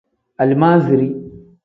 [0.37, 1.07] Alimaaziri.